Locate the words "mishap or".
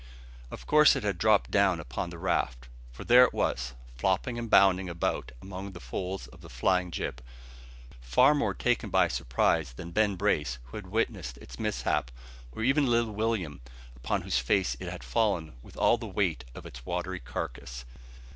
11.59-12.63